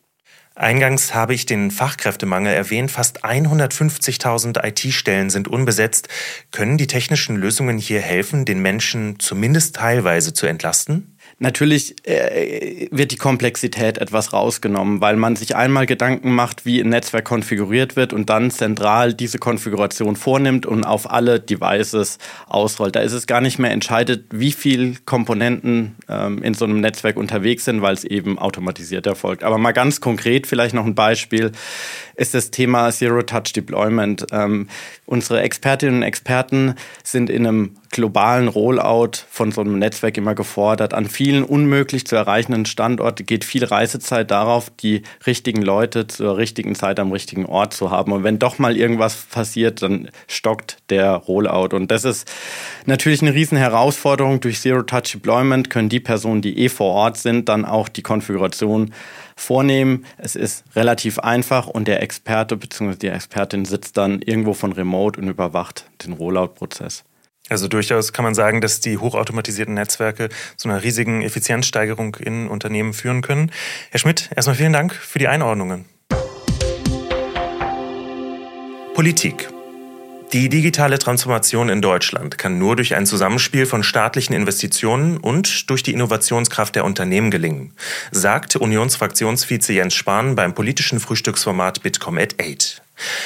Eingangs 0.55 1.15
habe 1.15 1.33
ich 1.33 1.47
den 1.47 1.71
Fachkräftemangel 1.71 2.53
erwähnt. 2.53 2.91
Fast 2.91 3.25
150.000 3.25 4.63
IT-Stellen 4.63 5.31
sind 5.31 5.47
unbesetzt. 5.47 6.09
Können 6.51 6.77
die 6.77 6.85
technischen 6.85 7.37
Lösungen 7.37 7.79
hier 7.79 8.01
helfen, 8.01 8.45
den 8.45 8.61
Menschen 8.61 9.19
zumindest 9.19 9.77
teilweise 9.77 10.31
zu 10.33 10.45
entlasten? 10.45 11.12
Natürlich 11.39 11.95
äh, 12.07 12.87
wird 12.91 13.11
die 13.11 13.17
Komplexität 13.17 13.97
etwas 13.97 14.33
rausgenommen, 14.33 15.01
weil 15.01 15.15
man 15.15 15.35
sich 15.35 15.55
einmal 15.55 15.85
Gedanken 15.85 16.33
macht, 16.33 16.65
wie 16.65 16.79
ein 16.79 16.89
Netzwerk 16.89 17.25
konfiguriert 17.25 17.95
wird 17.95 18.13
und 18.13 18.29
dann 18.29 18.51
zentral 18.51 19.13
diese 19.13 19.39
Konfiguration 19.39 20.15
vornimmt 20.15 20.65
und 20.65 20.83
auf 20.85 21.09
alle 21.09 21.39
Devices 21.39 22.17
ausrollt. 22.47 22.95
Da 22.95 23.01
ist 23.01 23.13
es 23.13 23.27
gar 23.27 23.41
nicht 23.41 23.59
mehr 23.59 23.71
entscheidet, 23.71 24.25
wie 24.31 24.51
viele 24.51 24.95
Komponenten 25.05 25.95
ähm, 26.07 26.43
in 26.43 26.53
so 26.53 26.65
einem 26.65 26.81
Netzwerk 26.81 27.17
unterwegs 27.17 27.65
sind, 27.65 27.81
weil 27.81 27.93
es 27.93 28.03
eben 28.03 28.37
automatisiert 28.37 29.07
erfolgt. 29.07 29.43
Aber 29.43 29.57
mal 29.57 29.71
ganz 29.71 30.01
konkret 30.01 30.47
vielleicht 30.47 30.75
noch 30.75 30.85
ein 30.85 30.95
Beispiel 30.95 31.51
ist 32.15 32.33
das 32.33 32.51
Thema 32.51 32.91
Zero-Touch-Deployment. 32.91 34.27
Ähm, 34.31 34.67
unsere 35.05 35.41
Expertinnen 35.41 35.97
und 35.97 36.03
Experten 36.03 36.75
sind 37.03 37.29
in 37.29 37.47
einem 37.47 37.75
globalen 37.89 38.47
Rollout 38.47 39.11
von 39.29 39.51
so 39.51 39.61
einem 39.61 39.79
Netzwerk 39.79 40.17
immer 40.17 40.35
gefordert. 40.35 40.93
An 40.93 41.05
vielen 41.05 41.22
unmöglich 41.31 42.05
zu 42.05 42.15
erreichenden 42.15 42.65
Standorten 42.65 43.25
geht 43.25 43.43
viel 43.43 43.63
Reisezeit 43.63 44.31
darauf, 44.31 44.69
die 44.69 45.03
richtigen 45.25 45.61
Leute 45.61 46.07
zur 46.07 46.37
richtigen 46.37 46.75
Zeit 46.75 46.99
am 46.99 47.11
richtigen 47.11 47.45
Ort 47.45 47.73
zu 47.73 47.91
haben. 47.91 48.11
Und 48.11 48.23
wenn 48.23 48.39
doch 48.39 48.59
mal 48.59 48.75
irgendwas 48.75 49.15
passiert, 49.15 49.81
dann 49.81 50.09
stockt 50.27 50.77
der 50.89 51.13
Rollout. 51.13 51.75
Und 51.75 51.91
das 51.91 52.03
ist 52.03 52.29
natürlich 52.85 53.21
eine 53.21 53.33
riesen 53.33 53.57
Herausforderung. 53.57 54.41
Durch 54.41 54.59
Zero-Touch-Deployment 54.59 55.69
können 55.69 55.89
die 55.89 55.99
Personen, 55.99 56.41
die 56.41 56.59
eh 56.59 56.69
vor 56.69 56.91
Ort 56.91 57.17
sind, 57.17 57.49
dann 57.49 57.65
auch 57.65 57.89
die 57.89 58.01
Konfiguration 58.01 58.93
vornehmen. 59.35 60.05
Es 60.17 60.35
ist 60.35 60.63
relativ 60.75 61.19
einfach 61.19 61.67
und 61.67 61.87
der 61.87 62.01
Experte 62.01 62.57
bzw. 62.57 62.95
die 62.95 63.07
Expertin 63.07 63.65
sitzt 63.65 63.97
dann 63.97 64.21
irgendwo 64.21 64.53
von 64.53 64.71
Remote 64.71 65.19
und 65.19 65.27
überwacht 65.27 65.85
den 66.05 66.13
Rollout-Prozess. 66.13 67.03
Also 67.49 67.67
durchaus 67.67 68.13
kann 68.13 68.23
man 68.23 68.35
sagen, 68.35 68.61
dass 68.61 68.79
die 68.79 68.97
hochautomatisierten 68.97 69.73
Netzwerke 69.73 70.29
zu 70.55 70.69
einer 70.69 70.81
riesigen 70.81 71.21
Effizienzsteigerung 71.21 72.15
in 72.15 72.47
Unternehmen 72.47 72.93
führen 72.93 73.21
können. 73.21 73.51
Herr 73.91 73.99
Schmidt, 73.99 74.29
erstmal 74.35 74.55
vielen 74.55 74.73
Dank 74.73 74.93
für 74.93 75.19
die 75.19 75.27
Einordnungen. 75.27 75.85
Politik. 78.93 79.49
Die 80.33 80.49
digitale 80.49 80.97
Transformation 80.97 81.69
in 81.69 81.81
Deutschland 81.81 82.37
kann 82.37 82.57
nur 82.57 82.75
durch 82.75 82.95
ein 82.95 83.05
Zusammenspiel 83.05 83.65
von 83.65 83.83
staatlichen 83.83 84.33
Investitionen 84.33 85.17
und 85.17 85.69
durch 85.69 85.83
die 85.83 85.93
Innovationskraft 85.93 86.75
der 86.75 86.85
Unternehmen 86.85 87.29
gelingen, 87.29 87.73
sagt 88.11 88.55
Unionsfraktionsvize 88.55 89.73
Jens 89.73 89.93
Spahn 89.93 90.35
beim 90.35 90.55
politischen 90.55 90.99
Frühstücksformat 90.99 91.83
Bitkom 91.83 92.17
at 92.17 92.35
8. 92.41 92.82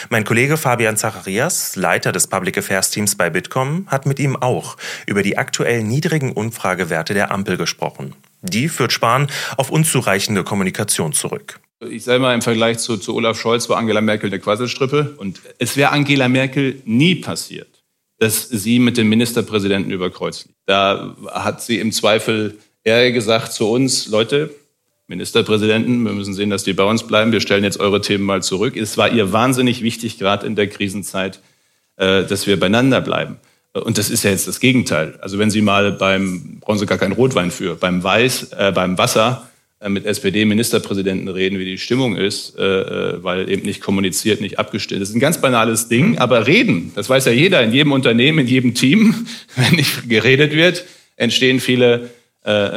Mein 0.10 0.24
Kollege 0.24 0.58
Fabian 0.58 0.98
Zacharias, 0.98 1.76
Leiter 1.76 2.12
des 2.12 2.28
Public 2.28 2.58
Affairs 2.58 2.90
Teams 2.90 3.16
bei 3.16 3.30
Bitkom, 3.30 3.86
hat 3.88 4.06
mit 4.06 4.20
ihm 4.20 4.36
auch 4.36 4.78
über 5.06 5.24
die 5.24 5.38
aktuell 5.38 5.84
niedrigen 5.84 6.32
Umfragewerte 6.32 7.14
der 7.14 7.32
Ampel 7.32 7.58
gesprochen. 7.58 8.16
Die 8.42 8.70
führt 8.70 8.94
Spahn 8.94 9.28
auf 9.58 9.70
unzureichende 9.70 10.44
Kommunikation 10.44 11.14
zurück. 11.14 11.60
Ich 11.90 12.04
sage 12.04 12.20
mal, 12.20 12.34
im 12.34 12.42
Vergleich 12.42 12.80
zu, 12.80 12.98
zu 12.98 13.16
Olaf 13.16 13.40
Scholz 13.40 13.70
war 13.70 13.78
Angela 13.78 14.02
Merkel 14.02 14.30
eine 14.30 14.40
Quasselstrippe. 14.40 15.16
Und 15.18 15.42
es 15.60 15.78
wäre 15.78 15.92
Angela 15.92 16.28
Merkel 16.28 16.82
nie 16.86 17.16
passiert, 17.16 17.84
dass 18.20 18.50
sie 18.50 18.80
mit 18.80 18.98
dem 18.98 19.10
Ministerpräsidenten 19.10 19.92
über 19.92 20.10
Kreuz 20.10 20.46
liegt. 20.46 20.58
Da 20.66 21.16
hat 21.32 21.62
sie 21.62 21.80
im 21.80 21.92
Zweifel 21.92 22.58
eher 22.84 23.12
gesagt 23.12 23.54
zu 23.54 23.70
uns, 23.70 24.08
Leute, 24.08 24.50
Ministerpräsidenten, 25.08 26.04
wir 26.04 26.12
müssen 26.12 26.34
sehen, 26.34 26.50
dass 26.50 26.64
die 26.64 26.74
bei 26.74 26.84
uns 26.84 27.08
bleiben. 27.08 27.32
Wir 27.32 27.40
stellen 27.40 27.64
jetzt 27.64 27.80
eure 27.80 28.02
Themen 28.02 28.26
mal 28.26 28.44
zurück. 28.44 28.76
Es 28.76 28.98
war 28.98 29.12
ihr 29.12 29.32
wahnsinnig 29.32 29.82
wichtig, 29.82 30.20
gerade 30.20 30.46
in 30.46 30.56
der 30.56 30.68
Krisenzeit, 30.68 31.40
äh, 31.96 32.24
dass 32.26 32.46
wir 32.46 32.60
beieinander 32.60 33.02
bleiben. 33.02 33.38
Und 33.74 33.98
das 33.98 34.10
ist 34.10 34.24
ja 34.24 34.32
jetzt 34.32 34.48
das 34.48 34.60
Gegenteil. 34.60 35.18
Also 35.22 35.40
wenn 35.40 35.52
Sie 35.52 35.62
mal 35.62 35.92
beim, 35.92 36.60
brauchen 36.60 36.80
Sie 36.80 36.86
gar 36.86 36.98
keinen 36.98 37.14
Rotwein 37.14 37.52
für, 37.52 37.76
beim 37.76 38.04
Weiß, 38.04 38.52
äh, 38.54 38.72
beim 38.74 38.98
Wasser 38.98 39.48
äh, 39.80 39.90
mit 39.90 40.06
SPD-Ministerpräsidenten 40.06 41.28
reden, 41.28 41.60
wie 41.60 41.66
die 41.66 41.78
Stimmung 41.78 42.16
ist, 42.16 42.58
äh, 42.58 42.64
äh, 42.64 43.24
weil 43.24 43.50
eben 43.50 43.64
nicht 43.64 43.82
kommuniziert, 43.82 44.42
nicht 44.42 44.60
abgestimmt. 44.60 45.02
Das 45.02 45.10
ist 45.10 45.16
ein 45.16 45.22
ganz 45.22 45.40
banales 45.40 45.88
Ding, 45.88 46.18
aber 46.18 46.48
reden, 46.48 46.92
das 46.96 47.10
weiß 47.10 47.26
ja 47.26 47.32
jeder 47.32 47.62
in 47.64 47.72
jedem 47.72 47.92
Unternehmen, 47.92 48.40
in 48.40 48.48
jedem 48.48 48.74
Team, 48.74 49.28
wenn 49.56 49.76
nicht 49.76 50.10
geredet 50.10 50.54
wird, 50.54 50.84
entstehen 51.16 51.60
viele 51.60 52.10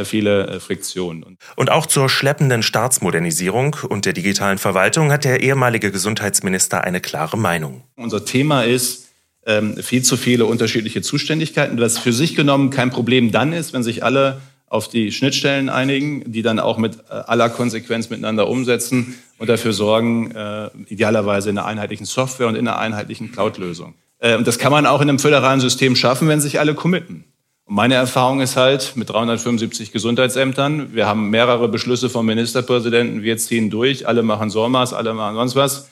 viele 0.05 0.59
Friktionen. 0.59 1.39
Und 1.55 1.71
auch 1.71 1.87
zur 1.87 2.09
schleppenden 2.09 2.65
Staatsmodernisierung 2.65 3.77
und 3.89 4.05
der 4.05 4.13
digitalen 4.13 4.59
Verwaltung 4.59 5.13
hat 5.13 5.25
der 5.25 5.43
ehemalige 5.43 5.93
Gesundheitsminister 5.93 6.83
eine 6.83 7.01
klare 7.01 7.39
Meinung. 7.39 7.85
Unser 7.95 8.25
Thema 8.25 8.65
ist 8.65 9.11
ähm, 9.47 9.77
viel 9.77 10.03
zu 10.03 10.17
viele 10.17 10.47
unterschiedliche 10.47 11.03
Zuständigkeiten, 11.03 11.81
was 11.81 11.99
für 11.99 12.13
sich 12.13 12.35
genommen 12.35 12.71
kein 12.71 12.91
Problem 12.91 13.31
dann 13.31 13.53
ist, 13.53 13.73
wenn 13.73 13.83
sich 13.83 14.05
alle 14.05 14.41
auf 14.67 14.89
die 14.89 15.11
Schnittstellen 15.11 15.69
einigen, 15.69 16.31
die 16.31 16.43
dann 16.43 16.61
auch 16.61 16.79
mit 16.79 16.97
äh, 17.11 17.13
aller 17.13 17.49
Konsequenz 17.49 18.09
miteinander 18.09 18.49
umsetzen 18.49 19.19
und 19.39 19.49
dafür 19.49 19.73
sorgen, 19.73 20.31
äh, 20.31 20.71
idealerweise 20.87 21.51
in 21.51 21.59
einer 21.59 21.67
einheitlichen 21.67 22.07
Software 22.07 22.47
und 22.47 22.55
in 22.55 22.69
einer 22.69 22.79
einheitlichen 22.79 23.33
Cloud-Lösung. 23.33 23.95
Äh, 24.21 24.37
und 24.37 24.47
das 24.47 24.59
kann 24.59 24.71
man 24.71 24.87
auch 24.87 25.01
in 25.01 25.09
einem 25.09 25.19
föderalen 25.19 25.61
System 25.61 25.97
schaffen, 25.97 26.29
wenn 26.29 26.41
sich 26.41 26.61
alle 26.61 26.75
committen. 26.75 27.25
Meine 27.73 27.95
Erfahrung 27.95 28.41
ist 28.41 28.57
halt 28.57 28.97
mit 28.97 29.11
375 29.11 29.93
Gesundheitsämtern, 29.93 30.93
wir 30.93 31.07
haben 31.07 31.31
mehrere 31.31 31.69
Beschlüsse 31.69 32.11
vom 32.11 32.27
Ministerpräsidenten, 32.27 33.23
wir 33.23 33.39
ziehen 33.39 33.71
durch, 33.71 34.09
alle 34.09 34.25
machen 34.25 34.51
SORMAS, 34.51 34.93
alle 34.93 35.15
machen 35.15 35.37
sonst 35.37 35.55
was. 35.55 35.89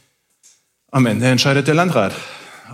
Am 0.90 1.06
Ende 1.06 1.26
entscheidet 1.26 1.68
der 1.68 1.76
Landrat. 1.76 2.16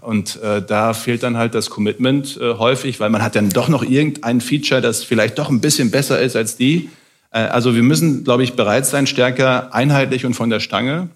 Und 0.01 0.41
äh, 0.43 0.63
da 0.63 0.95
fehlt 0.95 1.23
dann 1.23 1.37
halt 1.37 1.55
das 1.55 1.69
Commitment 1.69 2.39
äh, 2.41 2.55
häufig, 2.55 2.99
weil 2.99 3.11
man 3.11 3.23
hat 3.23 3.37
dann 3.37 3.51
doch 3.51 3.69
noch 3.69 3.83
irgendein 3.83 4.41
Feature, 4.41 4.81
das 4.81 5.05
vielleicht 5.05 5.39
doch 5.39 5.51
ein 5.51 5.61
bisschen 5.61 5.91
besser 5.91 6.19
ist 6.19 6.35
als 6.35 6.57
die. 6.57 6.89
Äh, 7.31 7.41
also 7.41 7.75
wir 7.75 7.83
müssen, 7.83 8.25
glaube 8.25 8.43
ich, 8.43 8.55
bereit 8.55 8.87
sein, 8.87 9.07
stärker 9.07 9.75
einheitlich 9.75 10.25
und 10.25 10.33
von 10.33 10.49
der 10.49 10.61
Stange 10.61 11.11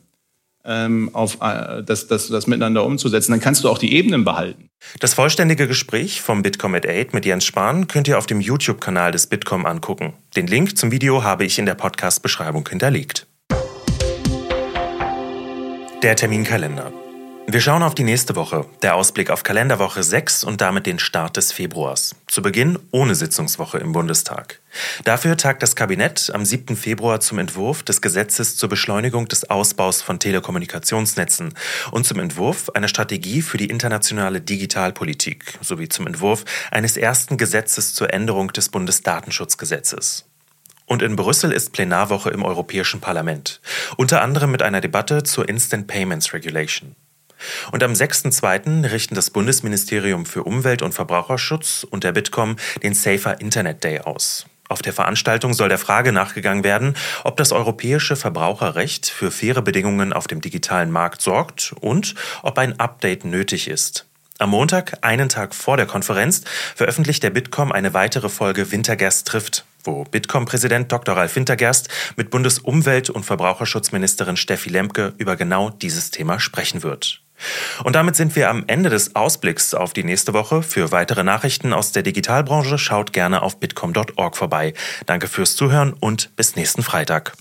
ähm, 0.69 1.11
auf 1.15 1.39
äh, 1.41 1.83
das, 1.83 2.07
das, 2.07 2.29
das 2.29 2.47
miteinander 2.47 2.85
umzusetzen. 2.85 3.33
Dann 3.33 3.41
kannst 3.41 3.65
du 3.65 3.69
auch 3.69 3.79
die 3.79 3.95
Ebenen 3.95 4.25
behalten. 4.25 4.69
Das 5.01 5.15
vollständige 5.15 5.67
Gespräch 5.67 6.21
vom 6.21 6.43
Bitkom 6.43 6.75
at 6.75 6.87
8 6.87 7.15
mit 7.15 7.25
Jens 7.25 7.45
Spahn 7.45 7.89
könnt 7.89 8.07
ihr 8.07 8.19
auf 8.19 8.27
dem 8.27 8.41
YouTube-Kanal 8.41 9.11
des 9.11 9.27
Bitkom 9.27 9.67
angucken. 9.67 10.13
Den 10.37 10.47
Link 10.47 10.77
zum 10.77 10.93
Video 10.93 11.25
habe 11.25 11.45
ich 11.45 11.59
in 11.59 11.67
der 11.67 11.75
Podcast-Beschreibung 11.75 12.69
hinterlegt. 12.69 13.27
Der 16.03 16.15
Terminkalender. 16.15 16.93
Wir 17.51 17.63
schauen 17.63 17.83
auf 17.83 17.95
die 17.95 18.05
nächste 18.05 18.37
Woche, 18.37 18.67
der 18.83 18.95
Ausblick 18.95 19.31
auf 19.31 19.43
Kalenderwoche 19.43 20.03
6 20.03 20.45
und 20.45 20.61
damit 20.61 20.85
den 20.85 20.99
Start 20.99 21.39
des 21.39 21.51
Februars. 21.51 22.15
Zu 22.27 22.43
Beginn 22.43 22.79
ohne 22.91 23.15
Sitzungswoche 23.15 23.79
im 23.79 23.93
Bundestag. 23.93 24.61
Dafür 25.05 25.35
tagt 25.39 25.63
das 25.63 25.75
Kabinett 25.75 26.31
am 26.35 26.45
7. 26.45 26.77
Februar 26.77 27.21
zum 27.21 27.39
Entwurf 27.39 27.83
des 27.83 28.03
Gesetzes 28.03 28.59
zur 28.59 28.69
Beschleunigung 28.69 29.29
des 29.29 29.49
Ausbaus 29.49 30.03
von 30.03 30.19
Telekommunikationsnetzen 30.19 31.55
und 31.91 32.07
zum 32.07 32.19
Entwurf 32.19 32.69
einer 32.75 32.87
Strategie 32.87 33.41
für 33.41 33.57
die 33.57 33.71
internationale 33.71 34.43
Digitalpolitik 34.43 35.55
sowie 35.63 35.89
zum 35.89 36.07
Entwurf 36.07 36.45
eines 36.71 36.99
ersten 36.99 37.39
Gesetzes 37.39 37.95
zur 37.95 38.13
Änderung 38.13 38.53
des 38.53 38.69
Bundesdatenschutzgesetzes. 38.69 40.27
Und 40.85 41.01
in 41.01 41.17
Brüssel 41.17 41.53
ist 41.53 41.73
Plenarwoche 41.73 42.29
im 42.29 42.45
Europäischen 42.45 43.01
Parlament, 43.01 43.63
unter 43.97 44.21
anderem 44.21 44.51
mit 44.51 44.61
einer 44.61 44.83
Debatte 44.83 45.23
zur 45.23 45.49
Instant 45.49 45.87
Payments 45.87 46.35
Regulation. 46.35 46.95
Und 47.73 47.83
am 47.83 47.93
6.2. 47.93 48.91
richten 48.91 49.15
das 49.15 49.31
Bundesministerium 49.31 50.27
für 50.27 50.43
Umwelt 50.45 50.83
und 50.83 50.93
Verbraucherschutz 50.93 51.87
und 51.89 52.05
der 52.05 52.13
Bitkom 52.13 52.57
den 52.83 52.95
Safer 52.95 53.41
Internet 53.41 53.85
Day 53.85 54.01
aus. 54.01 54.47
Auf 54.69 54.83
der 54.83 54.93
Veranstaltung 54.93 55.55
soll 55.55 55.71
der 55.71 55.79
Frage 55.79 56.13
nachgegangen 56.13 56.63
werden, 56.63 56.95
ob 57.25 57.39
das 57.39 57.53
europäische 57.53 58.17
Verbraucherrecht 58.17 59.09
für 59.09 59.31
faire 59.31 59.63
Bedingungen 59.63 60.13
auf 60.13 60.27
dem 60.27 60.43
digitalen 60.43 60.91
Markt 60.91 61.23
sorgt 61.23 61.75
und 61.81 62.15
ob 62.43 62.59
ein 62.59 62.79
Update 62.79 63.25
nötig 63.25 63.69
ist. 63.69 64.05
Am 64.41 64.51
Montag, 64.51 64.99
einen 65.01 65.29
Tag 65.29 65.55
vor 65.55 65.77
der 65.77 65.87
Konferenz, 65.87 66.43
veröffentlicht 66.77 67.23
der 67.25 67.31
Bitkom 67.31 67.73
eine 67.73 67.93
weitere 67.93 68.29
Folge 68.29 68.71
Wintergerst 68.71 69.27
trifft, 69.27 69.65
wo 69.83 70.05
Bitkom-Präsident 70.05 70.93
Dr. 70.93 71.17
Ralf 71.17 71.35
Wintergerst 71.35 71.89
mit 72.17 72.31
Bundesumwelt- 72.31 73.11
und 73.11 73.25
Verbraucherschutzministerin 73.25 74.37
Steffi 74.37 74.69
Lemke 74.69 75.15
über 75.19 75.35
genau 75.35 75.71
dieses 75.71 76.13
Thema 76.13 76.39
sprechen 76.39 76.85
wird. 76.85 77.23
Und 77.85 77.95
damit 77.95 78.17
sind 78.17 78.37
wir 78.37 78.51
am 78.51 78.65
Ende 78.67 78.91
des 78.91 79.15
Ausblicks 79.15 79.75
auf 79.75 79.93
die 79.93 80.05
nächste 80.05 80.33
Woche. 80.35 80.63
Für 80.63 80.93
weitere 80.93 81.25
Nachrichten 81.25 81.73
aus 81.73 81.93
der 81.93 82.03
Digitalbranche 82.03 82.79
schaut 82.79 83.13
gerne 83.13 83.43
auf 83.43 83.59
bitcom.org 83.59 84.37
vorbei. 84.37 84.75
Danke 85.07 85.29
fürs 85.29 85.57
Zuhören 85.57 85.95
und 85.99 86.35
bis 86.37 86.57
nächsten 86.57 86.83
Freitag. 86.83 87.35